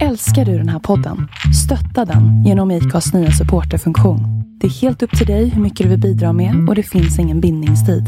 [0.00, 1.28] Älskar du den här podden?
[1.64, 4.20] Stötta den genom IKAs nya supporterfunktion.
[4.60, 7.18] Det är helt upp till dig hur mycket du vill bidra med och det finns
[7.18, 8.04] ingen bindningstid.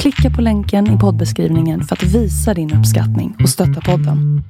[0.00, 4.42] Klicka på länken i poddbeskrivningen för att visa din uppskattning och stötta podden.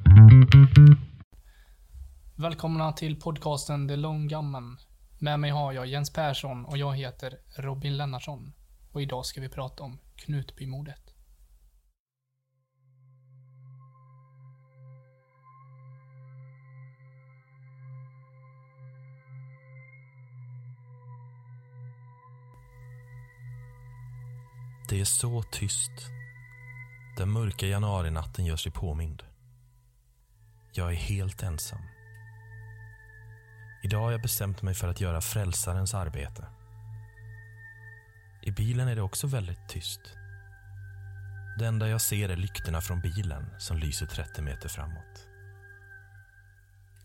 [2.35, 4.77] Välkomna till podcasten The Long Gammen.
[5.19, 8.53] Med mig har jag Jens Persson och jag heter Robin Lennartsson.
[8.91, 11.08] Och idag ska vi prata om Knutbymordet.
[24.89, 25.91] Det är så tyst.
[27.17, 29.23] Den mörka januarinatten gör sig påmind.
[30.73, 31.81] Jag är helt ensam.
[33.83, 36.47] Idag har jag bestämt mig för att göra frälsarens arbete.
[38.41, 40.01] I bilen är det också väldigt tyst.
[41.59, 45.27] Det enda jag ser är lyktorna från bilen som lyser 30 meter framåt.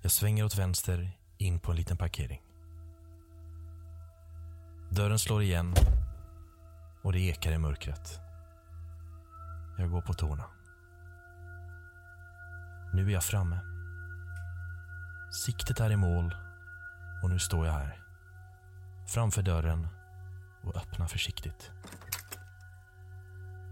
[0.03, 2.43] Jag svänger åt vänster in på en liten parkering.
[4.91, 5.75] Dörren slår igen
[7.05, 8.21] och det ekar i mörkret.
[9.79, 10.45] Jag går på tårna.
[12.93, 13.59] Nu är jag framme.
[15.47, 16.35] Siktet är i mål
[17.23, 17.99] och nu står jag här.
[19.07, 19.89] Framför dörren
[20.63, 21.71] och öppnar försiktigt.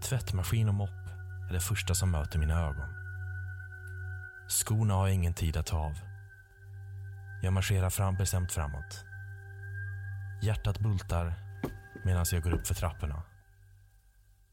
[0.01, 1.07] Tvättmaskin och mopp
[1.49, 2.89] är det första som möter mina ögon.
[4.47, 5.93] Skorna har jag ingen tid att ta av.
[7.41, 9.05] Jag marscherar fram bestämt framåt.
[10.41, 11.42] Hjärtat bultar
[12.03, 13.23] medan jag går upp för trapporna.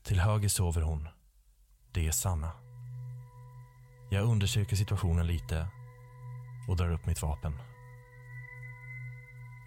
[0.02, 1.08] Till höger sover hon.
[1.92, 2.52] Det är Sanna.
[4.10, 5.68] Jag undersöker situationen lite
[6.68, 7.58] och drar upp mitt vapen.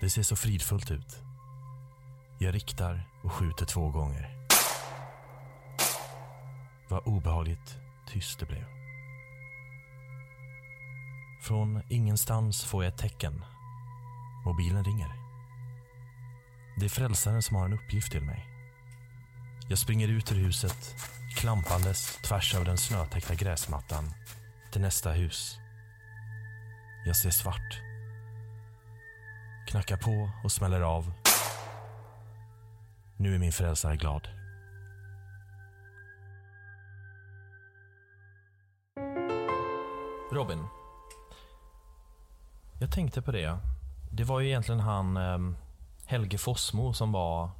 [0.02, 1.22] Det ser så fridfullt ut.
[2.40, 4.48] Jag riktar och skjuter två gånger.
[6.90, 8.66] Vad obehagligt tyst det blev.
[11.44, 13.46] Från ingenstans får jag ett tecken.
[14.46, 15.23] Mobilen ringer.
[16.80, 18.46] Det är frälsaren som har en uppgift till mig.
[19.70, 20.96] Jag springer ut ur huset,
[21.36, 24.14] klampandes tvärs över den snötäckta gräsmattan
[24.72, 25.58] till nästa hus.
[27.06, 27.82] Jag ser svart.
[29.68, 31.14] Knackar på och smäller av.
[33.18, 34.28] Nu är min frälsare glad.
[40.32, 40.66] Robin.
[42.80, 43.58] Jag tänkte på det.
[44.12, 45.38] Det var ju egentligen han eh,
[46.14, 47.52] Helge Fossmo som var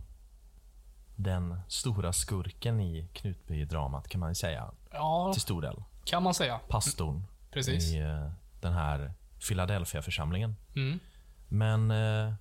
[1.16, 4.72] den stora skurken i Knutby-dramat kan man säga.
[4.92, 5.84] Ja, Till stor del.
[6.06, 6.60] kan man säga.
[6.70, 7.94] Pastorn Precis.
[7.94, 8.32] i eh,
[8.62, 9.14] den här
[9.48, 10.56] Philadelphia-församlingen.
[10.76, 11.00] Mm.
[11.48, 12.34] Men eh,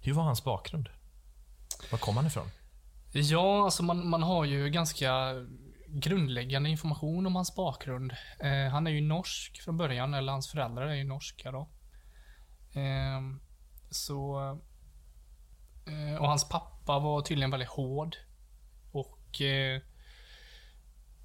[0.00, 0.88] hur var hans bakgrund?
[1.90, 2.46] Var kom han ifrån?
[3.12, 5.34] Ja, alltså man, man har ju ganska
[5.88, 8.12] grundläggande information om hans bakgrund.
[8.40, 11.68] Eh, han är ju norsk från början, eller hans föräldrar är ju norska då.
[12.80, 13.20] Eh,
[13.90, 14.38] så...
[15.86, 18.16] Eh, och hans pappa var tydligen väldigt hård.
[18.92, 19.40] Och...
[19.40, 19.80] Eh,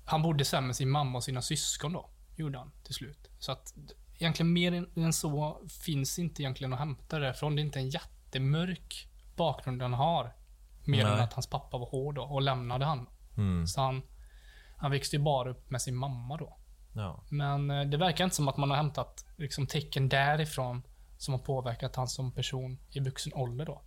[0.05, 3.29] han bodde sen med sin mamma och sina syskon då, gjorde han till slut.
[3.39, 3.73] Så att
[4.17, 7.55] egentligen mer än, än så finns inte egentligen att hämta därifrån.
[7.55, 10.35] Det är inte en jättemörk bakgrund han har.
[10.85, 11.21] Mer än Nej.
[11.21, 13.09] att hans pappa var hård då, och lämnade han.
[13.37, 13.67] Mm.
[13.67, 14.01] Så han,
[14.77, 16.57] han växte ju bara upp med sin mamma då.
[16.93, 17.23] Ja.
[17.29, 20.83] Men eh, det verkar inte som att man har hämtat liksom, tecken därifrån
[21.17, 23.81] som har påverkat han som person i vuxen ålder då.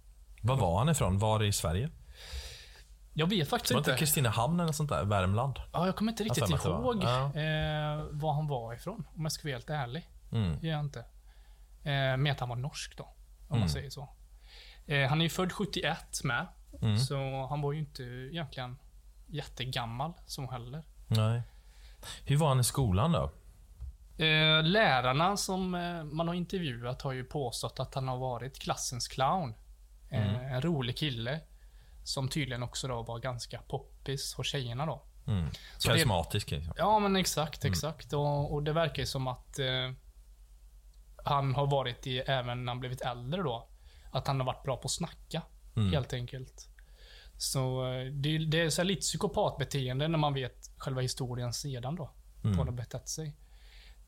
[0.45, 1.19] Var var han ifrån?
[1.19, 1.91] Var i Sverige?
[3.13, 3.99] Jag vet faktiskt Var det inte inte.
[3.99, 5.05] Kristinehamn eller sånt där?
[5.05, 5.61] Värmland?
[5.73, 9.05] Ja, jag kommer inte riktigt ihåg det eh, var han var ifrån.
[9.17, 10.09] Om jag ska vara helt ärlig.
[10.33, 10.59] Mm.
[10.63, 10.99] Jag inte.
[11.83, 13.05] Eh, med att han var norsk då.
[13.05, 13.11] Om
[13.51, 13.61] Mm.
[13.61, 14.09] man säger så.
[14.87, 16.47] Eh, han är ju född 71 med.
[16.83, 16.99] Mm.
[16.99, 18.79] Så han var ju inte egentligen
[19.27, 20.85] jättegammal som heller.
[21.07, 21.43] Nej.
[22.25, 23.31] Hur var han i skolan då?
[24.25, 29.09] Eh, lärarna som eh, man har intervjuat har ju påstått att han har varit klassens
[29.09, 29.55] clown.
[30.11, 31.41] Eh, en rolig kille.
[32.05, 35.03] Som tydligen också då var ganska poppis hos tjejerna då.
[35.27, 35.45] Mm.
[35.45, 36.75] Det- Karismatisk liksom.
[36.77, 38.13] Ja, men exakt, exakt.
[38.13, 39.91] Och, och det verkar ju som att eh,
[41.25, 43.69] han har varit i, även när han blivit äldre då,
[44.13, 45.43] att han har varit bra på att snacka.
[45.77, 45.93] Mm.
[45.93, 46.69] Helt enkelt.
[47.37, 52.11] Så eh, det, det är så lite psykopatbeteende när man vet själva historien sedan då.
[52.43, 53.37] På han har betett sig.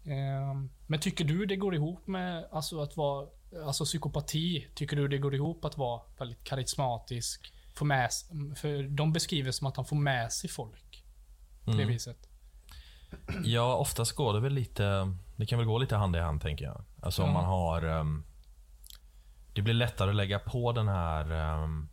[0.05, 3.29] Ehm, men tycker du det går ihop med alltså att vara,
[3.67, 7.53] alltså psykopati, tycker du det går ihop att vara väldigt karismatisk?
[7.75, 8.11] Få med,
[8.57, 11.05] för de beskriver som att han får med sig folk.
[11.65, 11.89] På det Mm.
[11.89, 12.29] viset.
[13.45, 15.15] Ja, oftast går det väl lite...
[15.37, 16.85] Det kan väl gå lite hand i hand, tänker jag.
[17.03, 17.35] Alltså om Ja.
[17.35, 17.83] man har...
[17.83, 18.25] ehm,
[19.55, 21.89] det blir lättare att lägga på den här ehm,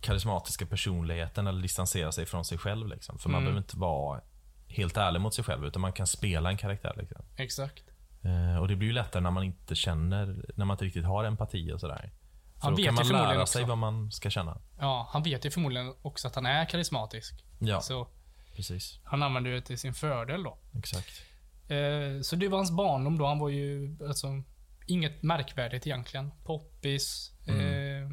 [0.00, 2.88] karismatiska personligheten eller distansera sig från sig själv.
[2.88, 3.18] Liksom.
[3.18, 3.44] För man Mm.
[3.44, 4.20] behöver inte vara
[4.68, 6.94] helt ärlig mot sig själv, utan man kan spela en karaktär.
[6.96, 7.24] Liksom.
[7.36, 7.82] Exakt.
[8.22, 11.24] Eh, och det blir ju lättare när man inte känner, när man inte riktigt har
[11.24, 12.12] empati och sådär.
[12.54, 13.52] För Han då vet kan man lära också.
[13.52, 14.60] sig vad man ska känna.
[14.78, 17.44] Ja, han vet ju förmodligen också att han är karismatisk.
[17.58, 18.08] Ja, Så
[18.56, 19.00] precis.
[19.04, 20.58] han använder det till sin fördel då.
[20.78, 21.22] Exakt.
[21.68, 23.26] Eh, så det var hans barndom då.
[23.26, 24.42] Han var ju alltså
[24.86, 26.30] inget märkvärdigt egentligen.
[26.44, 28.10] Poppis, eh,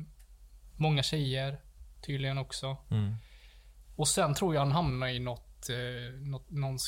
[0.78, 1.60] många tjejer
[2.06, 2.78] tydligen också.
[2.92, 3.16] Mm.
[3.96, 6.80] Och sen tror jag han hamnade i något, eh, något någon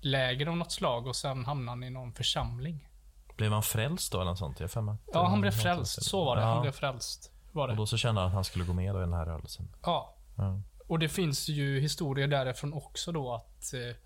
[0.00, 2.88] scoutläger av något slag och sen hamnade han i någon församling.
[3.36, 4.60] Blev han frälst då eller något sånt?
[4.60, 6.02] Jag att, Ja, han blev frälst.
[6.02, 6.42] Så var det.
[6.42, 6.48] Ja.
[6.48, 7.32] Han blev frälst.
[7.52, 7.80] Var Och det.
[7.80, 9.68] då så kände han att han skulle gå med i den här rörelsen.
[9.82, 10.14] Ja.
[10.36, 10.60] Ja.
[10.88, 13.96] Och det finns ju historier därifrån också då att eh,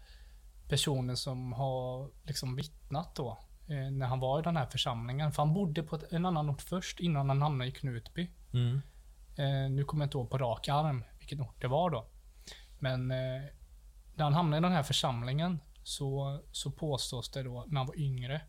[0.69, 3.39] personer som har liksom vittnat då
[3.69, 5.33] eh, när han var i den här församlingen.
[5.33, 8.31] För han bodde på ett, en annan ort först innan han hamnade i Knutby.
[8.53, 8.81] Mm.
[9.37, 12.07] Eh, nu kommer jag inte ihåg på rak arm vilken ort det var då.
[12.79, 13.43] Men eh,
[14.15, 17.99] när han hamnade i den här församlingen så, så påstås det då när han var
[18.01, 18.41] yngre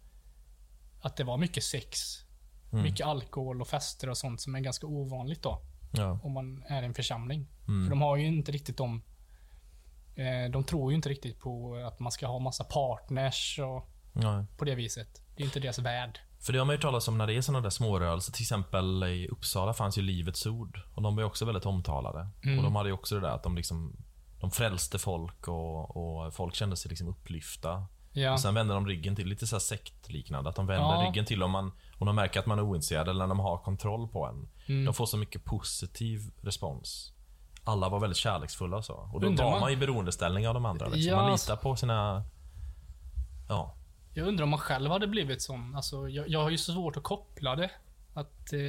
[1.02, 2.00] att det var mycket sex,
[2.74, 2.84] Mm.
[2.84, 5.62] mycket alkohol och fester och sånt som är ganska ovanligt då
[5.92, 6.20] Ja.
[6.24, 7.48] om man är i en församling.
[7.68, 7.84] Mm.
[7.86, 9.02] För de har ju inte riktigt de...
[10.16, 14.46] Eh, de tror ju inte riktigt på att man ska ha massa partners och Ja.
[14.58, 15.22] på det viset.
[15.36, 16.20] Det är inte deras värld.
[16.40, 18.34] För det har man ju talat om när det är sådana där smårörelser.
[18.34, 20.82] Till exempel i Uppsala fanns ju Livets Ord.
[20.94, 22.28] Och de var ju också väldigt omtalade.
[22.44, 22.58] Mm.
[22.58, 23.96] Och de hade ju också det där att de liksom
[24.42, 27.86] de frälste folk och, och folk kände sig liksom upplyfta.
[28.14, 28.34] Ja.
[28.34, 30.50] Och sen vänder de ryggen till, lite så sektliknande.
[30.50, 31.08] Att de vänder Ja.
[31.10, 33.58] ryggen till om, man, om de märker att man är ointresserad eller när de har
[33.58, 34.50] kontroll på en.
[34.68, 34.86] Mm.
[34.86, 37.14] De får så mycket positiv respons.
[37.64, 38.94] Alla var väldigt kärleksfulla och så.
[39.14, 40.86] Och då Undrar var man- man i beroendeställning av de andra.
[40.88, 41.10] Liksom.
[41.12, 42.24] Ja, Man alltså- litar på sina...
[43.50, 43.76] Ja.
[44.14, 45.76] Jag undrar om man själv hade blivit sån.
[45.76, 47.72] Alltså, jag, jag har ju så svårt att koppla det.
[48.14, 48.60] Att, eh,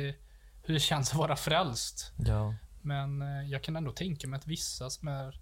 [0.65, 2.13] hur det känns att vara frälst.
[2.17, 2.55] ja.
[2.85, 5.41] Men eh, jag kan ändå tänka mig att vissa som är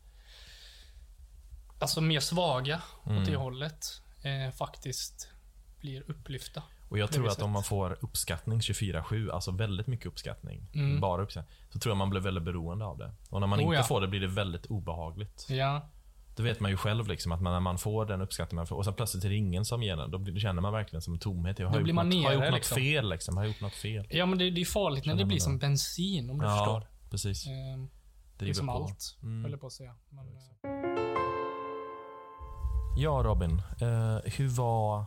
[1.81, 3.19] alltså mer svaga Mm.
[3.23, 3.85] åt det hållet
[4.23, 5.29] eh, faktiskt
[5.81, 6.63] blir upplyfta.
[6.89, 11.01] Och jag tror att om man får uppskattning 24-7, alltså väldigt mycket uppskattning, Mm.
[11.01, 13.13] bara uppskattning, så tror jag man blir väldigt beroende av det.
[13.31, 13.83] Och när man Oh, inte ja.
[13.83, 15.47] får det blir det väldigt obehagligt.
[15.51, 15.89] Ja.
[16.37, 18.77] Det vet man ju själv, liksom, att man, när man får den uppskattning man får,
[18.77, 21.13] och sen plötsligt är det ingen som ger den, då blir- känner man verkligen som
[21.15, 21.59] en tomhet.
[21.59, 22.75] Jag har Då gjort blir man något, har nere, gjort något liksom.
[22.77, 23.37] fel, liksom.
[23.37, 24.07] Har gjort något fel?
[24.11, 25.41] Ja, men det, det är farligt när det blir det?
[25.43, 26.87] som bensin, om du ja, förstår.
[27.11, 27.47] precis.
[27.47, 27.89] Ehm,
[28.39, 28.73] det är som på.
[28.73, 29.43] allt, Mm.
[29.43, 29.95] höll jag på att säga.
[30.09, 30.27] Men,
[33.01, 33.63] Ja, Robin.
[33.81, 35.05] Eh, hur var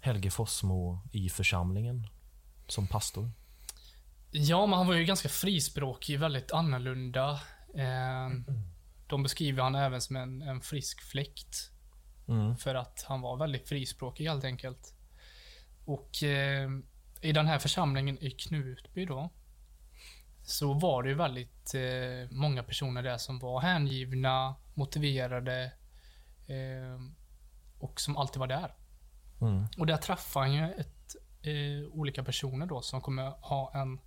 [0.00, 2.06] Helge Fossmo i församlingen
[2.66, 3.30] som pastor?
[4.30, 7.40] ja, men han var ju ganska frispråkig, väldigt annorlunda.
[7.74, 8.44] Ehm,
[9.06, 11.70] de beskriver han även som en, en frisk fläkt.
[12.28, 12.56] Mm.
[12.56, 14.94] För att han var väldigt frispråkig helt enkelt.
[15.84, 16.70] Och eh,
[17.20, 19.30] i den här församlingen i Knutby då,
[20.44, 25.72] så var det ju väldigt eh, många personer där som var hängivna, motiverade
[26.46, 27.19] eh,
[27.80, 28.74] och som alltid var där.
[29.40, 29.66] Mm.
[29.78, 34.00] Och där träffade han ju ett, eh, olika personer då som kommer ha en,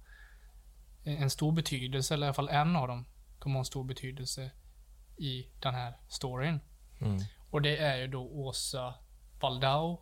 [1.03, 3.05] en stor betydelse, eller i alla fall en av dem
[3.39, 4.51] kommer ha en stor betydelse
[5.17, 6.59] i den här storyn.
[7.01, 7.19] Mm.
[7.51, 8.93] Och det är ju då Åsa
[9.41, 9.97] Waldau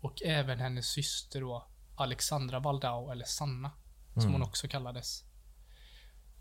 [0.00, 1.66] och även hennes syster då
[1.96, 3.70] Alexandra Waldau, eller Sanna,
[4.12, 4.32] som Mm.
[4.32, 5.24] hon också kallades.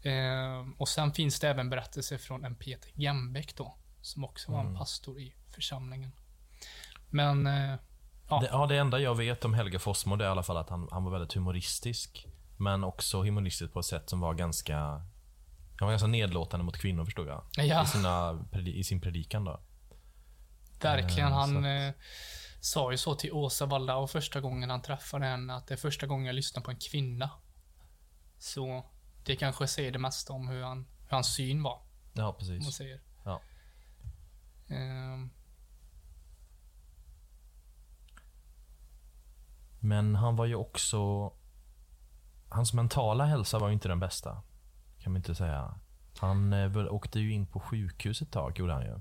[0.04, 4.60] Ehm, och sen finns det även berättelser från en Peter Gembäck då, som också var
[4.60, 4.78] en Mm.
[4.78, 6.12] pastor i församlingen.
[7.14, 7.76] Men, eh,
[8.30, 8.40] Ja.
[8.40, 10.70] Det, ja, det enda jag vet om Helge Fossmo det är i alla fall att
[10.70, 12.28] han, han var väldigt humoristisk.
[12.58, 14.78] Men också humoristisk på ett sätt som var ganska...
[14.78, 17.44] Han var ganska nedlåtande mot kvinnor förstod jag.
[17.58, 19.60] ja, I, sina, I sin predikan då.
[20.82, 21.28] verkligen.
[21.28, 21.94] Eh, Han eh,
[22.62, 26.08] sa ju så till Åsa Waldau första gången han träffade henne, att det är första
[26.08, 27.30] gången jag lyssnar på en kvinna.
[28.40, 28.86] Så
[29.26, 31.82] det kanske säger det mesta om hur, han, hur hans syn var.
[32.14, 32.76] Ja, om man precis.
[32.76, 33.02] säger.
[33.26, 33.42] Ja.
[34.70, 35.30] Ehm,
[39.84, 41.32] Men han var ju också...
[42.50, 44.42] Hans mentala hälsa var ju inte den bästa.
[45.00, 45.76] Kan man inte säga.
[46.20, 48.94] Han eh, åkte ju in på sjukhus ett tag, gjorde han ju.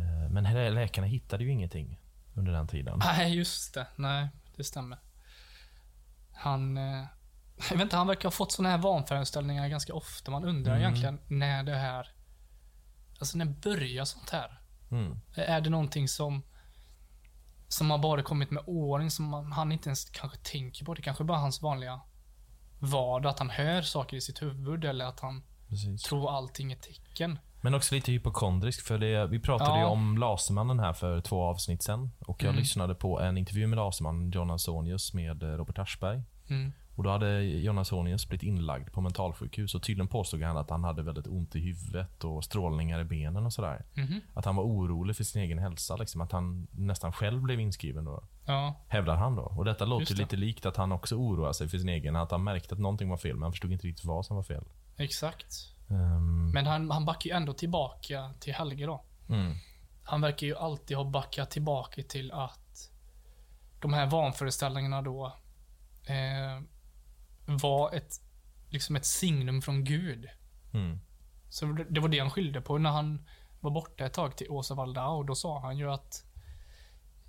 [0.00, 2.00] Eh, Men lä- läkarna hittade ju ingenting
[2.34, 2.98] under den tiden.
[2.98, 3.86] nej, just det.
[3.96, 4.98] Nej, det stämmer.
[6.34, 6.76] Han...
[6.78, 7.04] Eh,
[7.70, 10.30] jag vet inte, han verkar ha fått såna här vanföreställningar ganska ofta.
[10.30, 10.82] Man undrar Mm.
[10.82, 12.08] egentligen när det här...
[13.18, 14.60] Alltså när börjar sånt här?
[14.90, 15.20] Mm.
[15.34, 16.42] Är det någonting som
[17.68, 20.94] som har bara kommit med åren som man, han inte ens kanske tänker på?
[20.94, 22.00] Det kanske bara är hans vanliga
[22.78, 26.02] vardag, att han hör saker i sitt huvud eller att han Precis.
[26.02, 27.38] tror allting är tecken.
[27.60, 29.78] Men också lite hypokondrisk, för det, vi pratade Ja.
[29.78, 32.10] ju om Lasermannen här för två avsnitt sen.
[32.26, 32.58] Och jag Mm.
[32.60, 36.22] lyssnade på en intervju med Lasermannen, John Ausonius, med eh, Robert Aschberg.
[36.48, 36.72] Mm.
[36.96, 40.84] Och då hade Jonas Hornius blivit inlagd på mentalsjukhus och tydligen påstod han att han
[40.84, 43.84] hade väldigt ont i huvudet och strålningar i benen och sådär.
[43.94, 44.20] Mhm.
[44.34, 45.96] Att han var orolig för sin egen hälsa.
[45.96, 48.24] Liksom, att han nästan själv blev inskriven då.
[48.46, 48.74] Ja.
[48.88, 49.42] Hävdar han då.
[49.42, 50.20] Och detta låter det.
[50.20, 52.16] lite likt att han också oroade sig för sin egen.
[52.16, 54.42] Att han märkte att någonting var fel, men han förstod inte riktigt vad som var
[54.42, 54.64] fel.
[54.96, 55.46] Exakt.
[55.90, 59.04] Ehm, Men han, han backar ju ändå tillbaka till Helge då.
[59.28, 59.52] mm,
[60.04, 62.90] Han verkar ju alltid ha backat tillbaka till att
[63.80, 65.26] de här vanföreställningarna då
[66.06, 66.62] eh,
[67.46, 68.12] var ett,
[68.68, 70.26] liksom ett signum från Gud.
[70.74, 70.98] mm,
[71.48, 73.26] Så det, var det han skyllde på när han
[73.60, 75.22] var borta ett tag till Åsa Waldau.
[75.22, 76.24] Då sa han ju att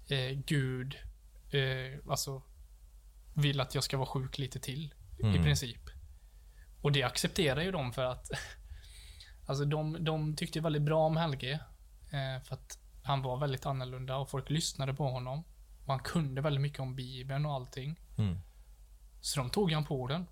[0.10, 0.96] eh, Gud
[1.52, 2.42] eh, alltså
[3.34, 4.94] vill att jag ska vara sjuk lite till.
[5.20, 5.44] I Mm.
[5.44, 5.82] princip.
[6.82, 8.30] Och det accepterar ju de för att
[9.46, 11.52] Alltså de, de tyckte väldigt bra om Helge.
[12.12, 15.44] Eh, för att han var väldigt annorlunda och folk lyssnade på honom.
[15.86, 18.00] Och han kunde väldigt mycket om Bibeln och allting.
[18.18, 18.38] mm,
[19.22, 20.28] Så de tog han på den.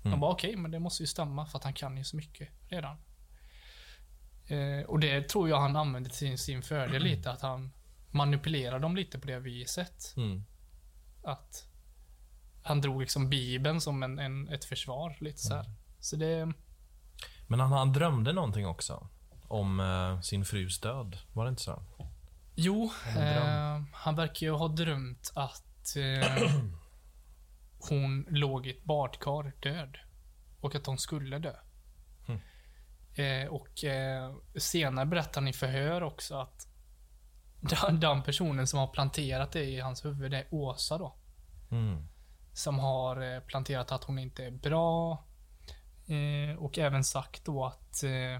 [0.00, 0.10] Mm.
[0.10, 2.48] De bara okej, men det måste ju stämma för att han kan ju så mycket
[2.68, 2.96] redan.
[4.46, 7.72] Eh, och det tror jag han använde till sin, fördel lite, att han
[8.10, 10.14] manipulerade dem lite på det viset.
[10.16, 10.44] mm.
[11.24, 11.66] Att
[12.62, 15.64] han drog liksom Bibeln som en, en, ett försvar, lite så här.
[15.64, 15.76] Mm.
[16.00, 16.52] Så det,
[17.46, 19.08] Men han, han drömde någonting också.
[19.48, 21.18] Om eh, sin frus död.
[21.32, 21.82] Var det inte så?
[22.54, 26.52] jo, eh, han verkar ju ha drömt att eh,
[27.88, 29.98] hon låg i ett badkar död.
[30.60, 31.54] Och att hon skulle dö.
[32.28, 32.40] Mm.
[33.14, 36.68] Eh, och eh, senare berättar han i förhör också att
[37.60, 41.16] den, den personen som har planterat det i hans huvud är Åsa då.
[41.70, 42.06] Mm.
[42.52, 45.24] Som har eh, planterat att hon inte är bra.
[46.06, 48.34] Eh, och även sagt då att eh,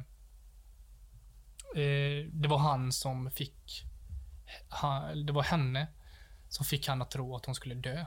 [1.82, 3.84] eh, det var han som fick,
[4.68, 5.86] han, det var henne
[6.48, 8.06] som fick han att tro att hon skulle dö.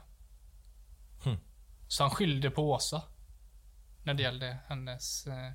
[1.93, 3.01] Så han skyllde på Åsa.
[4.03, 5.51] När det gällde hennes eh,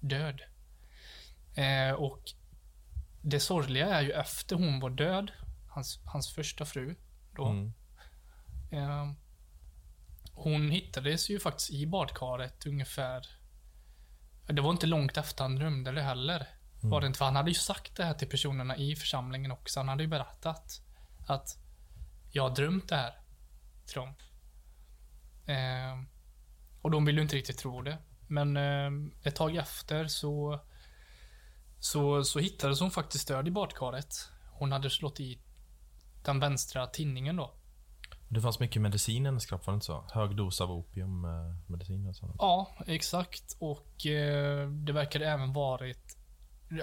[0.00, 0.40] död.
[1.54, 2.32] Eh, och
[3.22, 5.30] det sorgliga är ju efter hon var död,
[5.68, 6.96] hans, hans första fru,
[7.36, 7.72] då, Mm.
[8.70, 9.12] Eh,
[10.32, 13.26] hon hittades ju faktiskt i badkaret ungefär.
[14.46, 16.48] Det var inte långt efter han drömde det heller.
[16.80, 17.18] Var det inte?
[17.18, 19.80] För han hade ju sagt det här till personerna i församlingen också.
[19.80, 20.80] Han hade ju berättat
[21.26, 21.58] att
[22.32, 23.18] jag har drömt det här
[23.86, 24.14] till dem.
[25.46, 26.02] Eh,
[26.82, 27.98] och de ville inte riktigt tro det.
[28.26, 28.90] Men eh,
[29.22, 30.60] ett tag efter så,
[31.78, 34.30] så, så hittades hon faktiskt död i badkaret.
[34.52, 35.38] Hon hade slått i
[36.24, 37.54] den vänstra tinningen då.
[38.28, 40.04] Det fanns mycket medicin i hennes kropp, var det inte så?
[40.12, 42.36] Hög dos av opium, eh, sånt.
[42.38, 43.56] Ja, exakt.
[43.58, 46.18] Och eh, det verkade även varit...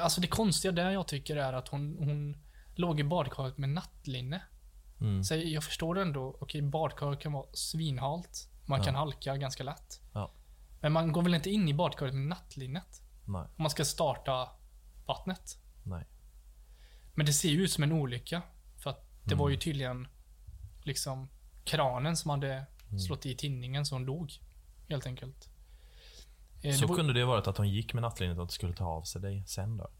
[0.01, 2.37] Alltså det konstiga där jag tycker är att hon, hon
[2.75, 4.41] låg i badkaret med nattlinne.
[5.01, 5.23] Mm.
[5.23, 8.49] Så jag förstår ändå, okej badkar kan vara svinhalt.
[8.71, 8.85] Man Ja.
[8.85, 10.01] kan halka ganska lätt.
[10.13, 10.31] Ja.
[10.81, 13.01] Men man går väl inte in i badkaret med nattlinnet?
[13.25, 14.49] Nej, Om man ska starta
[15.05, 15.57] vattnet.
[15.83, 16.07] nej.
[17.13, 18.41] Men det ser ju ut som en olycka.
[18.77, 19.39] För att det Mm.
[19.39, 20.07] var ju tydligen
[20.83, 21.29] liksom
[21.63, 22.99] kranen som hade Mm.
[22.99, 24.31] slått i tinningen så hon dog.
[24.89, 25.49] Helt enkelt.
[26.61, 28.55] Eh, Så det var- kunde det varit att hon gick med nattlinnet och att det
[28.55, 29.83] skulle ta av sig dig sen då?
[29.83, 29.91] Att,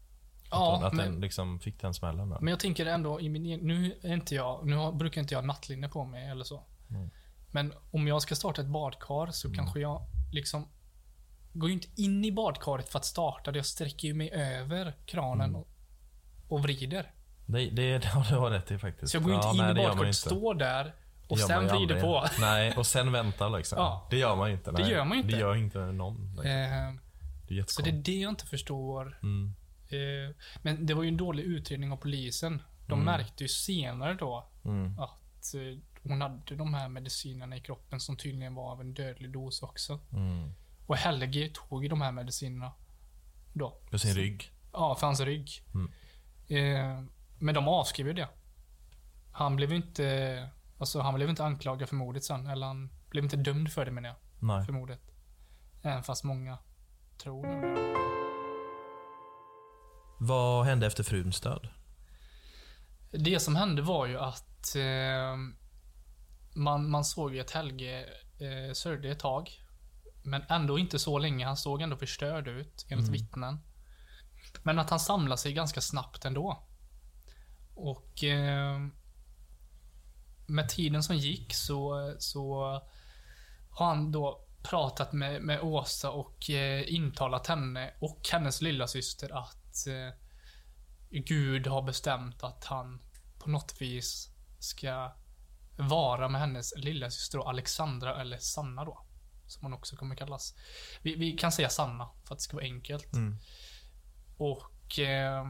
[0.50, 2.38] Ja, hon, att men- den liksom fick den smällen då?
[2.40, 5.88] Men jag tänker ändå i min nu är inte jag, nu brukar inte jag nattlinne
[5.88, 6.62] på mig eller så.
[6.90, 7.10] Mm.
[7.52, 10.68] Men om jag ska starta ett badkar så kanske jag liksom
[11.52, 13.58] går ju inte in i badkaret för att starta det.
[13.58, 15.56] Jag sträcker ju mig över kranen Mm.
[15.60, 15.68] och,
[16.48, 17.12] och vrider.
[17.46, 19.12] Det, det, det har du rätt i faktiskt.
[19.12, 20.94] Så jag går ju inte Ja, in nej, i det badkaret, står där
[21.28, 22.24] och Det sen vrider på.
[22.40, 23.78] Nej, och sen väntar liksom.
[23.78, 24.06] Ja.
[24.10, 24.70] Det gör man ju inte.
[24.70, 24.90] Det Nej.
[24.92, 25.34] gör man ju inte.
[25.34, 26.26] Det gör inte någon.
[26.34, 26.50] liksom.
[26.50, 26.94] Eh,
[27.48, 29.18] Det är så det är det jag inte förstår.
[29.22, 29.54] Mm.
[29.88, 32.62] Eh, men det var ju en dålig utredning av polisen.
[32.86, 33.04] De Mm.
[33.04, 34.98] märkte ju senare då Mm.
[34.98, 39.32] att eh, hon hade de här medicinerna i kroppen som tydligen var av en dödlig
[39.32, 40.00] dos också.
[40.12, 40.52] Mm.
[40.86, 42.72] Och Helge tog de här medicinerna
[43.52, 43.78] då.
[43.90, 44.52] På sin rygg.
[44.72, 45.50] Ja, för hans rygg.
[45.74, 45.92] Mm.
[46.48, 47.04] Eh,
[47.38, 48.28] men de avskrev ju det.
[49.32, 52.46] Han blev inte, alltså han blev inte anklagad för mordet sen.
[52.46, 54.16] Eller han blev inte dömd för det menar jag.
[54.38, 54.64] Nej.
[54.66, 55.00] För mordet.
[55.82, 56.58] Även fast många
[57.18, 57.92] tror det.
[60.18, 61.68] Vad hände efter fruns död?
[63.10, 65.36] Det som hände var ju att eh,
[66.54, 68.04] man, man såg ju att Helge
[68.38, 69.50] eh, sörjde ett tag.
[70.22, 71.46] Men ändå inte så länge.
[71.46, 73.20] Han såg ändå förstörd ut, enligt Mm.
[73.20, 73.58] vittnen.
[74.62, 76.66] Men att han samlade sig ganska snabbt ändå.
[77.74, 78.78] Och eh,
[80.46, 82.62] med tiden som gick så, så
[83.70, 89.38] har han då pratat med, med Åsa och eh, intalat henne och hennes lilla syster
[89.38, 90.14] att eh,
[91.10, 93.00] Gud har bestämt att han
[93.38, 94.28] på något vis
[94.58, 95.12] ska
[95.88, 99.06] vara med hennes lilla syster Alexandra, eller Sanna då.
[99.46, 100.54] Som hon också kommer kallas.
[101.02, 103.12] Vi, vi kan säga Sanna, för att det ska vara enkelt.
[103.14, 103.38] Mm.
[104.36, 104.98] Och...
[104.98, 105.46] Eh,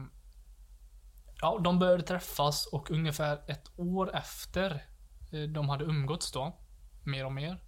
[1.41, 4.85] ja, de började träffas och ungefär ett år efter
[5.31, 6.59] eh, de hade umgåtts då,
[7.03, 7.63] mer och mer,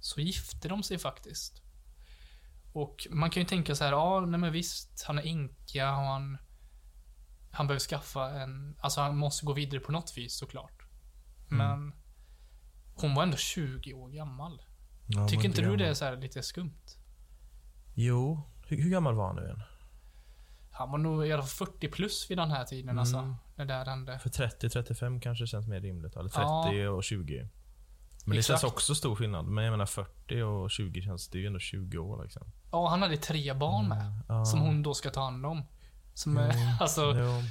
[0.00, 1.62] så gifte de sig faktiskt.
[2.72, 5.96] Och man kan ju tänka så här, ja, nej men visst, han är änka och
[5.96, 6.38] han...
[7.52, 8.76] Han behöver skaffa en...
[8.80, 10.82] Alltså han måste gå vidare på något vis såklart.
[11.48, 11.92] Men...
[13.00, 14.62] Hon var ändå 20 år gammal.
[15.06, 15.78] Ja, Tycker inte du gammal.
[15.78, 16.80] det är så här lite skumt?
[17.94, 18.42] Jo.
[18.66, 19.62] Hur, hur gammal var han nu igen?
[20.70, 23.16] Han var nog i alla fall 40 plus vid den här tiden alltså.
[23.16, 23.34] Mm.
[23.56, 24.18] När det här hände.
[24.18, 26.16] För 30-35 kanske känns mer rimligt.
[26.16, 26.90] Eller 30 Ja.
[26.90, 27.48] och 20.
[28.24, 28.60] Men det Exakt.
[28.60, 29.44] känns också stor skillnad.
[29.46, 32.42] Men jag menar 40 och 20 känns det är ju ändå 20 år liksom.
[32.72, 34.20] Ja, han hade tre barn med.
[34.28, 34.44] Ja.
[34.44, 35.62] Som hon då ska ta hand om.
[36.14, 36.50] Som, Jo.
[36.80, 37.42] alltså, Jo.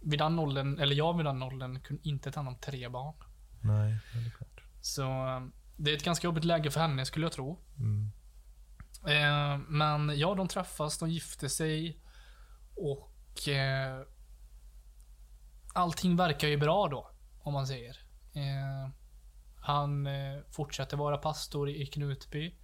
[0.00, 3.14] vid den åldern, eller jag vid den åldern, kunde inte ta hand om tre barn.
[3.60, 4.53] Nej, det är klart.
[4.84, 5.40] Så eh,
[5.76, 7.64] det är ett ganska jobbigt läge för henne, skulle jag tro.
[7.78, 8.10] Mm.
[9.06, 12.02] Eh, men ja, de träffas, de gifte sig
[12.76, 14.00] och eh,
[15.74, 17.10] allting verkar ju bra då,
[17.40, 17.98] om man säger.
[18.34, 18.90] Eh,
[19.56, 22.54] han eh, fortsätter vara pastor i Knutby.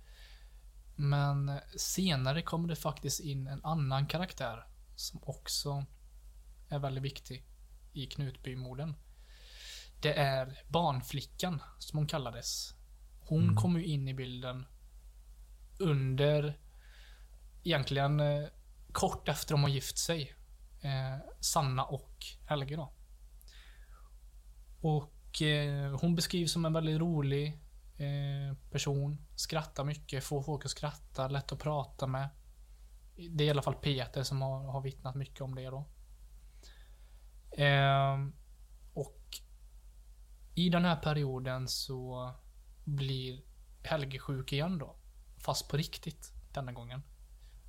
[0.97, 5.85] Men senare kommer det faktiskt in en annan karaktär som också
[6.69, 7.47] är väldigt viktig
[7.93, 8.95] i Knutbymorden.
[10.03, 12.75] Det är barnflickan, som hon kallades.
[13.21, 13.57] Hon Mm.
[13.57, 14.67] kommer ju in i bilden
[15.79, 16.59] under,
[17.65, 18.49] egentligen eh,
[18.93, 20.35] kort efter de har gift sig.
[20.83, 22.17] Eh, Sanna och
[22.49, 22.93] Helge då.
[24.81, 27.47] Och eh, hon beskrivs som en väldigt rolig
[27.97, 29.27] eh, person.
[29.37, 32.29] Skrattar mycket, får folk att skratta, lätt att prata med.
[33.31, 35.87] Det är i alla fall Peter som har, har vittnat mycket om det då.
[37.63, 38.19] Eh,
[40.67, 42.35] i den här perioden så
[42.85, 43.43] blir
[43.83, 44.97] Helge sjuk igen då.
[45.39, 47.03] Fast på riktigt denna gången.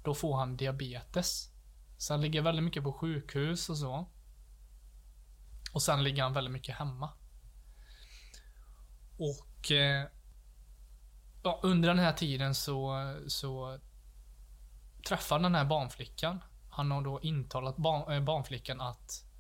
[0.04, 1.52] Då får han diabetes.
[1.98, 4.10] Sen han ligger väldigt mycket på sjukhus och så.
[5.74, 7.10] Och sen ligger han väldigt mycket hemma.
[9.18, 10.08] Och eh,
[11.44, 12.96] ja, under den här tiden så,
[13.28, 13.80] så
[15.08, 16.40] träffar den här barnflickan.
[16.70, 19.31] Han har då intalat barn, äh, barnflickan att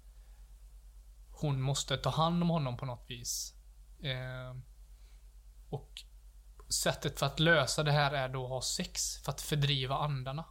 [1.42, 3.54] hon måste ta hand om honom på något vis.
[4.04, 4.56] Eh,
[5.70, 5.92] och
[6.70, 10.46] sättet för att lösa det här är då att ha sex för att fördriva andarna.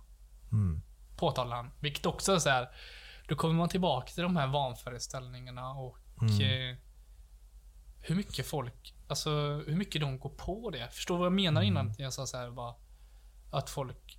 [0.53, 0.83] Mm.
[1.17, 1.71] Påtalar han.
[1.81, 2.69] Vilket också är så här.
[3.29, 6.41] Då kommer man tillbaka till de här vanföreställningarna och Mm.
[6.71, 6.77] eh,
[8.03, 9.31] hur mycket folk, alltså
[9.67, 10.89] hur mycket de går på det.
[10.93, 11.97] Förstår du vad jag menar innan Mm.
[11.99, 12.75] jag sa så här bara
[13.53, 14.19] att folk,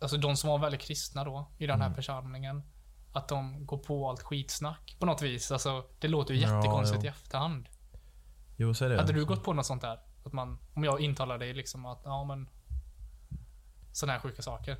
[0.00, 1.96] alltså de som var väldigt kristna då i den här Mm.
[1.96, 2.62] församlingen,
[3.14, 5.50] att de går på allt skitsnack på något vis.
[5.52, 7.06] Alltså det låter ju Ja, jättekonstigt jo.
[7.06, 7.68] i efterhand.
[8.56, 8.96] Jo, så är det.
[8.96, 9.98] Hade du gått på något sånt där?
[10.24, 12.48] Att man, om jag intalar dig liksom att, ja men
[13.92, 14.76] sådana här sjuka saker.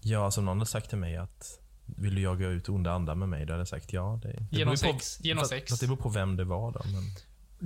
[0.00, 3.14] Ja, alltså om någon hade sagt till mig att vill du jaga ut onda andar
[3.14, 3.46] med mig?
[3.46, 4.18] Då hade jag sagt ja.
[4.22, 5.70] Det, det Genom sex, genom fast, sex.
[5.70, 6.80] Fast det beror på vem det var då.
[6.84, 7.02] Men,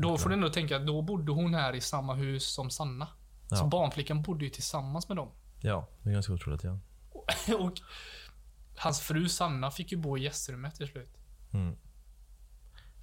[0.03, 3.09] Då får du ändå tänka att då bodde hon här i samma hus som Sanna.
[3.49, 3.67] Så Ja.
[3.67, 5.29] barnflickan bodde ju tillsammans med dem.
[5.61, 6.79] ja, det är ganska otroligt ja.
[7.59, 7.73] och
[8.79, 11.11] hans fru Sanna fick ju bo i gästrummet till slut.
[11.53, 11.77] Mm.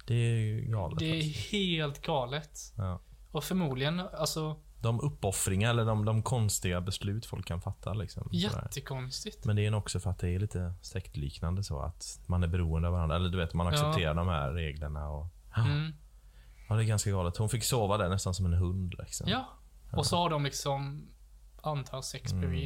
[0.06, 0.98] Det är ju galet.
[0.98, 1.52] Det är faktiskt.
[1.52, 2.58] helt galet.
[2.76, 3.00] Ja.
[3.32, 7.92] Och förmodligen, alltså, De uppoffringar eller de, de konstiga beslut folk kan fatta.
[7.92, 8.62] Liksom, sådär.
[8.62, 9.44] jättekonstigt.
[9.44, 12.48] Men det är nog också för att det är lite sektliknande så att man är
[12.48, 13.16] beroende av varandra.
[13.16, 15.08] Eller du vet, man accepterar de här reglerna.
[15.08, 15.92] Och, Mm.
[16.68, 17.36] ja, det är ganska galet.
[17.36, 18.94] Hon fick sova där nästan som en hund.
[18.98, 19.28] Liksom.
[19.28, 19.46] Ja.
[19.92, 21.08] Och så har de liksom,
[21.62, 22.54] antar sex Mm.
[22.54, 22.64] i,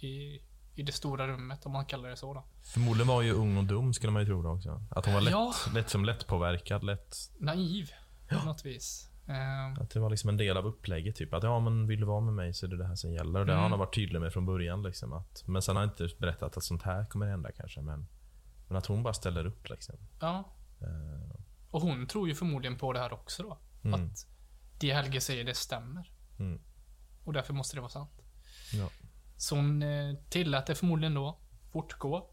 [0.00, 0.42] i,
[0.78, 2.44] i det stora rummet, om man kallar det så då.
[2.62, 4.82] Förmodligen var hon ju ung och dum skulle man ju tro då också.
[4.90, 5.52] Att hon var lätt, Ja.
[5.74, 6.84] lätt som lättpåverkad.
[6.84, 7.90] Lätt, Naiv,
[8.28, 9.10] på något vis.
[9.28, 11.16] Ehm, att det var liksom en del av upplägget.
[11.16, 13.12] Typ att ja, men vill du vara med mig så är det det här som
[13.12, 13.40] gäller.
[13.40, 13.70] Och det har Mm.
[13.70, 14.82] han varit tydlig med från början.
[14.82, 17.80] Liksom, att, men sen har han inte berättat att sånt här kommer hända kanske.
[17.80, 18.06] Men,
[18.68, 19.68] men att hon bara ställer upp.
[19.70, 19.94] Liksom.
[20.20, 20.44] ja.
[20.80, 23.58] Eh, Och hon tror ju förmodligen på det här också då.
[23.84, 24.04] Mm.
[24.04, 24.26] Att
[24.80, 26.10] det Helge säger, det stämmer.
[26.38, 26.60] Mm.
[27.24, 28.10] Och därför måste det vara sant.
[28.72, 28.88] Ja.
[29.38, 31.38] Så hon eh, tillät det förmodligen då
[31.72, 32.30] fortgå.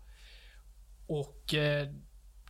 [1.07, 1.89] Och eh,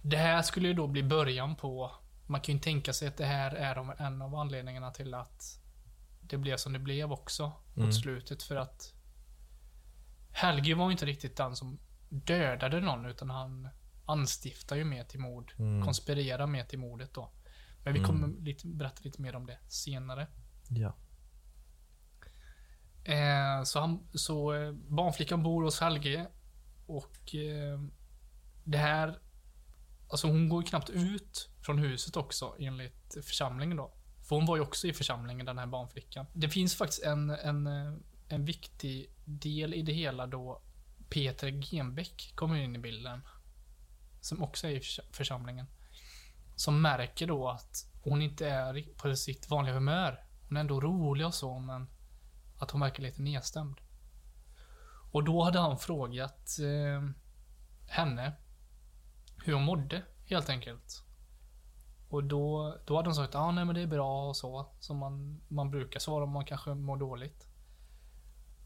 [0.02, 1.92] det här skulle ju då bli början på,
[2.28, 5.60] man kan ju tänka sig att det här är en av anledningarna till att
[6.22, 7.86] det blev som det blev också Mm.
[7.88, 8.44] mot slutet.
[8.44, 8.94] För att
[10.32, 13.70] Helge var ju inte riktigt den som dödade någon, utan han
[14.06, 15.54] anstiftar ju mer till mord.
[15.60, 15.84] Mm.
[15.86, 17.32] Konspirerar mer till mordet då.
[17.84, 18.12] Men vi Mm.
[18.12, 20.28] kommer lite, berätta lite mer om det senare.
[20.70, 20.94] ja.
[23.66, 26.28] Så han, så eh, barnflickan bor hos Helge
[26.86, 27.80] och eh,
[28.64, 29.20] det här,
[30.10, 33.94] alltså hon går ju knappt ut från huset också, enligt församlingen då.
[34.28, 36.26] För hon var ju också i församlingen, den här barnflickan.
[36.34, 37.94] Det finns faktiskt en, en, eh,
[38.28, 40.62] en viktig del i det hela då
[41.10, 43.22] Peter Genbeck kommer in i bilden.
[44.22, 45.66] Som också är i församlingen.
[46.56, 50.26] Som märker då att hon inte är på sitt vanliga humör.
[50.48, 51.88] Hon är ändå rolig och så, men
[52.60, 53.82] att hon verkar lite nedstämd.
[55.12, 57.10] Och då hade han frågat eh,
[57.88, 58.34] henne
[59.46, 61.04] hur hon mådde, helt enkelt.
[62.10, 64.76] Och då, då hade hon sagt att ah, nej men det är bra och så,
[64.80, 67.48] som man, man brukar svara om man kanske mår dåligt.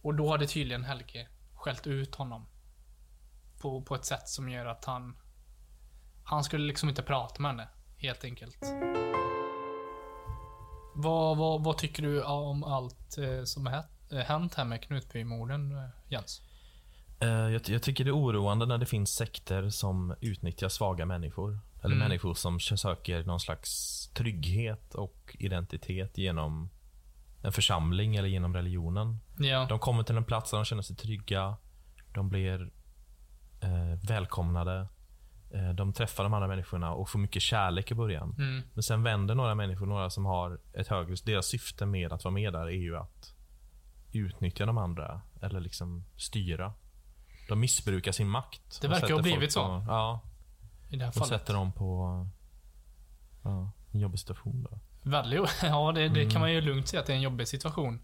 [0.02, 2.46] Och då hade tydligen Helge skällt ut honom.
[3.62, 5.18] På, på ett sätt som gör att han...
[6.24, 8.60] Han skulle liksom inte prata med henne, helt enkelt.
[11.02, 15.72] Vad, vad, vad tycker du om allt eh, som har eh, hänt här med Knutbymorden,
[15.78, 16.42] eh, Jens?
[17.20, 21.60] Jag, jag tycker det är oroande när det finns sekter som utnyttjar svaga människor.
[21.84, 22.08] Eller Mm.
[22.08, 26.70] människor som söker någon slags trygghet och identitet genom
[27.44, 29.20] en församling eller genom religionen.
[29.40, 29.66] Ja.
[29.70, 31.58] De kommer till en plats där de känner sig trygga.
[32.14, 32.72] De blir
[33.62, 34.88] eh, välkomnade.
[35.52, 38.36] Eh, de träffar de andra människorna och får mycket kärlek i början.
[38.38, 38.62] Mm.
[38.74, 41.16] Men sen vänder några människor, några som har ett högre...
[41.26, 43.34] Deras syfte med att vara med där är ju att
[44.12, 45.22] utnyttja de andra.
[45.42, 46.74] Eller liksom styra.
[47.50, 48.82] De missbrukar sin makt.
[48.82, 49.60] Det och verkar ha blivit så.
[49.66, 50.22] På, ja,
[50.90, 51.30] I det här och fallet.
[51.30, 52.28] sätter dem på
[53.44, 54.68] ja, en jobbig situation.
[54.72, 54.80] Då.
[55.10, 56.30] Väldigt, ja det, det Mm.
[56.30, 58.00] kan man ju lugnt säga att det är en jobbig situation.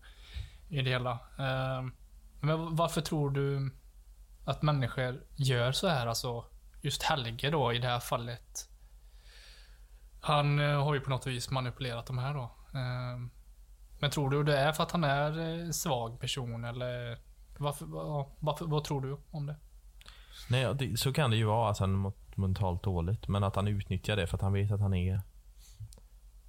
[0.69, 1.19] I det hela.
[1.37, 1.93] Ehm,
[2.41, 3.71] Men varför tror du
[4.45, 6.07] att människor gör så här?
[6.07, 6.45] Alltså,
[6.85, 8.69] just Helge då i det här fallet.
[10.21, 12.51] Han eh, har ju på något vis manipulerat de här då.
[12.79, 13.29] Ehm,
[13.99, 17.17] Men tror du det är för att han är eh, svag person eller
[17.57, 17.85] varför,
[18.39, 19.55] varför, vad tror du om det?
[20.49, 23.27] Nej, det, så kan det ju vara att han mår mentalt dåligt.
[23.27, 25.21] Men att han utnyttjar det för att han vet att han är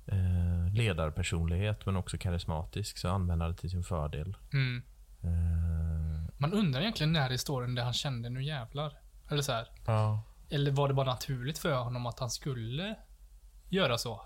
[0.06, 2.98] eh, ledarpersonlighet men också karismatisk.
[2.98, 4.36] Så använder det till sin fördel.
[4.52, 4.82] Mm.
[5.22, 8.92] Eh, Man undrar egentligen när i historien där han kände nu jävlar.
[9.28, 9.68] Eller så här.
[9.86, 10.22] ja.
[10.50, 12.94] Eller var det bara naturligt för honom att han skulle
[13.68, 14.20] göra så?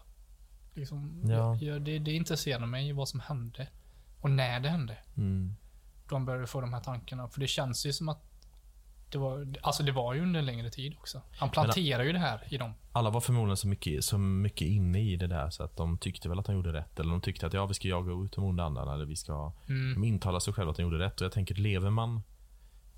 [0.74, 1.56] Liksom, Ja.
[1.56, 3.68] jag, det, det intresserar mig vad som hände.
[4.20, 4.96] Och när det hände.
[5.16, 5.54] Mm.
[6.10, 7.28] Han började få de här tankarna.
[7.28, 8.26] För det känns ju som att
[9.12, 11.22] det var, alltså det var ju under en längre tid också.
[11.38, 12.74] Han planterar ju det här i dem.
[12.92, 16.28] Alla var förmodligen så mycket, så mycket inne i det där så att de tyckte
[16.28, 17.00] väl att de gjorde rätt.
[17.00, 18.94] Eller de tyckte att ja, vi ska jaga ut de onda andarna.
[18.94, 19.52] Eller vi ska...
[19.68, 19.94] Mm.
[19.94, 21.20] De intalar sig själva att de gjorde rätt.
[21.20, 22.22] Och jag tänker, lever man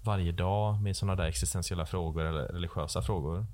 [0.04, 3.46] varje dag med sådana där existentiella frågor eller religiösa frågor.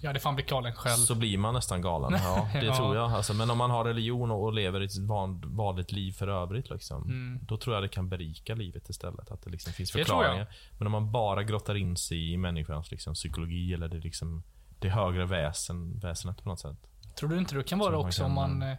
[0.00, 0.96] Jag hade fan blivit galen själv.
[0.96, 2.12] Så blir man nästan galen.
[2.22, 2.76] Ja, det Ja.
[2.76, 3.12] tror jag.
[3.12, 6.70] Alltså, men om man har religion och, och lever ett van, vanligt liv för övrigt.
[6.70, 7.38] Liksom, Mm.
[7.42, 9.30] Då tror jag det kan berika livet istället.
[9.30, 10.46] Att det liksom finns Det förklaringar.
[10.78, 14.42] Men om man bara grottar in sig i människans liksom, psykologi eller det, liksom,
[14.78, 16.78] det högre väsen, väsenet på något sätt.
[17.18, 18.76] Tror du inte det kan vara också kan- om man, eh,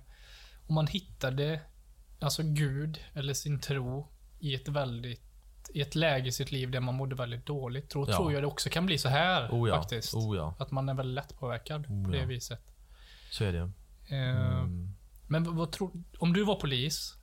[0.68, 1.62] om man hittade,
[2.20, 4.08] alltså Gud eller sin tro
[4.40, 5.22] i ett väldigt,
[5.74, 7.90] i ett läge i sitt liv där man mådde väldigt dåligt.
[7.90, 8.16] Tror, Ja.
[8.16, 9.76] tror jag det också kan bli så här Oh ja.
[9.82, 10.14] faktiskt.
[10.14, 12.60] Oh ja, Att man är väldigt lättpåverkad Oh på det viset.
[13.32, 13.60] så är det.
[13.60, 14.94] Eh, Mm.
[15.28, 17.14] Men vad, tror, om du var polis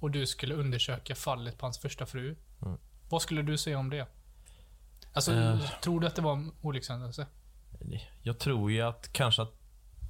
[0.00, 2.36] och du skulle undersöka fallet på hans första fru.
[2.62, 2.78] Mm.
[3.08, 4.06] Vad skulle du säga om det?
[5.12, 5.60] Alltså, Eh.
[5.82, 7.26] tror du att det var en olyckshändelse?
[8.22, 9.54] Jag tror ju att kanske att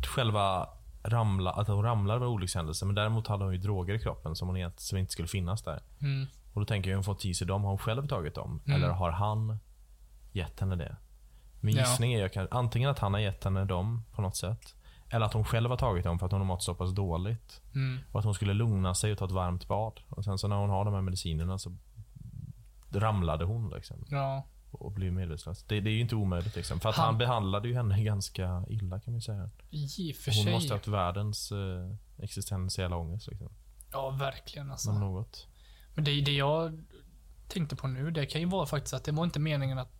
[0.07, 0.69] själva
[1.03, 2.85] ramla, att hon ramlar var olyckshändelse.
[2.87, 5.63] Men däremot hade hon ju droger i kroppen som, hon egent- som inte skulle finnas
[5.63, 5.83] där.
[6.01, 6.27] Mm.
[6.59, 7.63] Och då tänker jag, hon fått i sig dem.
[7.63, 8.61] Har hon själv tagit dem?
[8.67, 8.77] Mm.
[8.83, 9.59] Eller har han
[10.33, 10.97] gett henne det?
[11.61, 11.83] Min Ja.
[11.83, 14.75] gissning är ju kan- antingen att han har gett henne dem på något sätt.
[15.11, 17.61] Eller att hon själv har tagit dem för att hon har mått så pass dåligt.
[17.75, 17.99] Mm.
[18.13, 20.01] Och att hon skulle lugna sig och ta ett varmt bad.
[20.09, 21.77] Och sen så när hon har de här medicinerna så
[22.93, 24.05] ramlade hon liksom.
[24.11, 24.47] Ja.
[24.71, 25.63] Och blev medvetslös.
[25.65, 26.81] Det, det är ju inte omöjligt liksom.
[26.81, 29.51] För att Han- han, behandlade ju henne ganska illa kan man säga.
[29.71, 30.53] I för Hon sig.
[30.53, 31.95] måste ha haft världens eh,
[32.25, 33.49] existentiella ångest liksom.
[33.93, 34.93] Ja, verkligen alltså.
[34.93, 35.47] Något.
[35.99, 36.85] Men det, det jag
[37.49, 39.93] tänkte på nu, det kan ju vara faktiskt att det var inte meningen att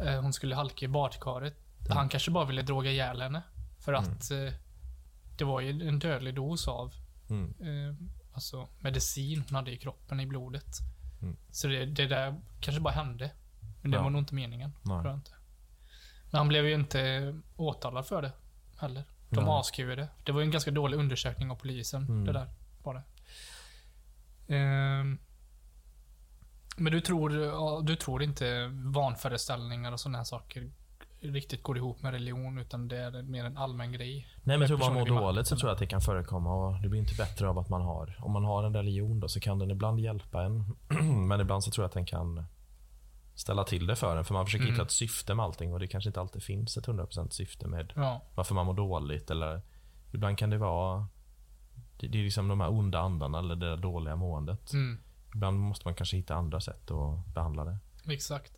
[0.00, 1.56] eh, hon skulle halka i badkaret.
[1.80, 1.96] Mm.
[1.96, 3.42] Han kanske bara ville droga ihjäl henne.
[3.78, 4.52] För att eh,
[5.38, 6.92] det var ju en dödlig dos av
[7.30, 7.54] Mm.
[7.60, 7.94] eh,
[8.32, 10.66] alltså medicin hon hade i kroppen, i blodet.
[11.22, 11.36] Mm.
[11.50, 13.30] Så det, det där kanske bara hände.
[13.82, 14.02] Men det Ja.
[14.02, 14.72] var nog inte meningen.
[14.82, 15.14] Nej.
[15.14, 15.30] Inte.
[16.30, 18.32] Men han blev ju inte åtalad för det
[18.78, 19.04] heller.
[19.30, 20.08] De avskrev det.
[20.24, 22.02] Det var ju en ganska dålig undersökning av polisen.
[22.02, 22.24] Mm.
[22.24, 22.48] Det där
[22.82, 23.02] var det.
[24.52, 25.18] Ehm,
[26.76, 30.70] men du tror, du tror inte vanföreställningar och sådana här saker
[31.20, 34.28] riktigt går ihop med religion, utan det är mer en allmän grej?
[34.42, 36.82] Nej men jag tror man mår dåligt så tror jag att det kan förekomma och
[36.82, 38.16] det blir inte bättre av att man har.
[38.20, 40.76] Om man har en religion då så kan den ibland hjälpa en.
[41.28, 42.44] men ibland så tror jag att den kan
[43.34, 44.24] ställa till det för en.
[44.24, 44.74] För man försöker Mm.
[44.74, 47.92] hitta ett syfte med allting och det kanske inte alltid finns ett 100% syfte med
[47.96, 49.30] Ja, varför man mår dåligt.
[49.30, 49.62] Eller
[50.12, 51.06] ibland kan det vara
[51.96, 54.72] det, det är liksom de här onda andarna eller det där dåliga måendet.
[54.72, 54.98] mm,
[55.34, 57.78] Ibland måste man kanske hitta andra sätt att behandla det.
[58.12, 58.52] exakt.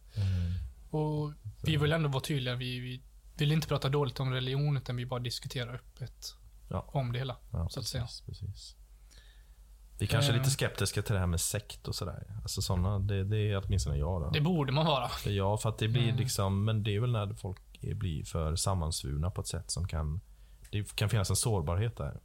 [0.91, 2.55] Och vi vill ändå vara tydliga.
[2.55, 3.03] Vi, vi
[3.37, 6.35] vill inte prata dåligt om religion, utan vi bara diskuterar öppet
[6.69, 6.85] Ja.
[6.89, 7.37] om det hela.
[7.53, 8.03] Ja, Så att säga.
[8.05, 8.77] precis, precis.
[9.99, 10.39] Vi kanske är Eh.
[10.39, 12.37] lite skeptiska till det här med sekt och sådär.
[12.43, 14.31] Alltså såna, det, det är åtminstone jag då.
[14.31, 15.09] Det borde man vara.
[15.27, 16.17] Jag, för att det blir Mm.
[16.17, 20.21] liksom, men det är väl när folk blir för sammansvurna på ett sätt som kan,
[20.71, 22.21] det kan finnas en sårbarhet där.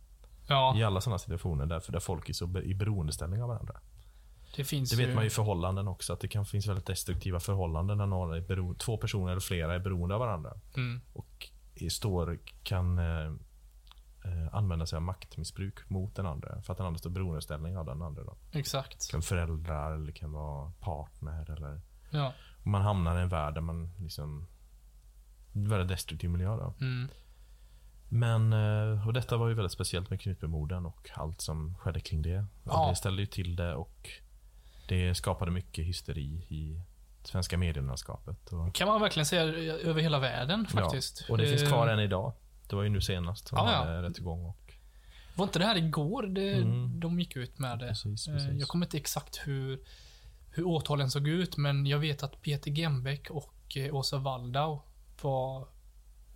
[0.49, 3.79] Ja, I alla sådana situationer därför där folk är så i beroendeställning av varandra.
[4.55, 5.13] det finns Det vet ju...
[5.13, 8.41] man ju i förhållanden också, att det kan finnas väldigt destruktiva förhållanden när några är
[8.41, 10.53] bero, två personer eller flera är beroende av varandra.
[10.77, 11.49] Mm, Och
[11.91, 13.25] står, kan eh,
[14.25, 16.61] eh, använda sig av maktmissbruk mot den andra.
[16.61, 18.23] För att den andra står i beroendeställning av den andra.
[18.23, 18.37] Då.
[18.51, 18.99] exakt.
[19.07, 21.51] Det kan föräldrar eller kan vara partner.
[21.51, 21.81] Eller,
[22.11, 22.33] Ja.
[22.61, 24.47] och man hamnar i en värld där man liksom...
[25.53, 26.55] En väldigt destruktiv miljö.
[26.57, 26.73] Då.
[26.81, 27.07] Mm,
[28.09, 32.21] Men, eh, och detta var ju väldigt speciellt med Knutbymorden och allt som skedde kring
[32.21, 32.39] det.
[32.39, 32.89] Och Ja.
[32.89, 34.09] Det ställde ju till det och
[34.87, 36.81] det skapade mycket hysteri i
[37.23, 38.49] svenska medielandskapet.
[38.53, 39.43] Och, kan man verkligen säga
[39.73, 41.25] över hela världen faktiskt.
[41.27, 42.33] Ja, och det finns Eh, kvar än idag.
[42.69, 43.77] Det var ju nu senast som Ja, ja.
[43.77, 44.45] hade rättegång.
[44.45, 44.73] Och,
[45.35, 46.99] Var inte det här igår det, Mm.
[46.99, 47.87] de gick ut med det?
[47.87, 48.59] Precis, Eh, precis.
[48.59, 49.79] Jag kommer inte exakt hur,
[50.51, 54.81] hur åtalen såg ut, men jag vet att Peter Gembeck och eh, Åsa Waldau
[55.21, 55.67] var,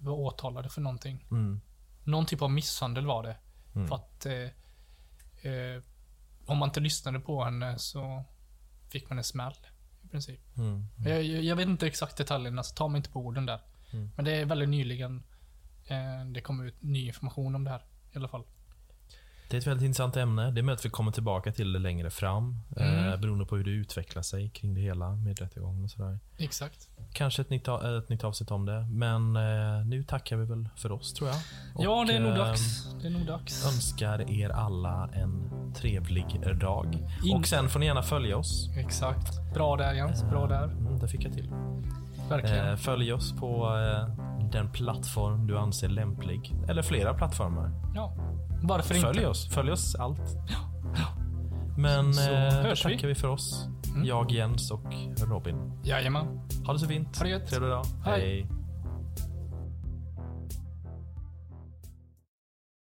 [0.04, 1.26] var åtalade för någonting.
[1.32, 1.62] mm,
[2.04, 3.36] Någon typ av misshandel var det.
[3.76, 3.88] Mm.
[3.88, 5.82] För att eh, eh,
[6.46, 8.24] om man inte lyssnade på henne så
[8.90, 9.54] fick man en smäll.
[10.04, 10.58] I princip.
[10.58, 13.62] mm, Jag, jag, jag vet inte exakt detaljerna, så ta mig inte på orden där.
[13.92, 14.12] Mm.
[14.16, 15.24] Men det är väldigt nyligen
[15.86, 17.86] eh, det kom ut ny information om det här.
[18.14, 18.44] I alla fall.
[19.50, 20.52] Det är ett väldigt intressant ämne.
[20.52, 22.60] Det är möjligt att vi kommer tillbaka till det längre fram.
[22.78, 23.10] Mm.
[23.14, 26.20] Eh, beroende på hur det utvecklar sig kring det hela med rättegången och sådär.
[26.38, 26.90] Exakt.
[27.14, 28.88] Kanske ett nytt, ett nytt avsnitt om det.
[28.90, 31.38] Men eh, nu tackar vi väl för oss tror jag.
[31.80, 32.94] ja, det är nog eh, dags.
[33.02, 33.66] Det är nog dags.
[33.66, 36.98] Önskar er alla en trevlig dag.
[37.24, 38.70] In- Och sen får ni gärna följa oss.
[38.78, 39.54] Exakt.
[39.54, 40.64] Bra där Jens, bra där.
[40.64, 41.50] Mm, det fick jag till.
[42.30, 42.68] Verkligen.
[42.68, 44.16] Eh, följ oss på eh,
[44.52, 46.54] den plattform du anser lämplig.
[46.70, 47.72] Eller flera plattformar.
[47.96, 48.16] ja.
[48.64, 49.28] Varför Följ inte?
[49.28, 49.50] oss.
[49.50, 50.20] Följ oss allt.
[51.78, 52.96] Men Så eh, då hörs vi.
[52.96, 53.68] tackar vi för oss.
[53.94, 54.06] Mm.
[54.06, 54.82] Jag, Jens och
[55.30, 55.72] Robin.
[55.84, 56.40] Jajamän.
[56.66, 57.18] Ha det så fint.
[57.18, 57.48] Ha det gött.
[57.50, 57.86] Trevlig dag.
[58.06, 58.20] Hej.
[58.22, 58.48] Hej.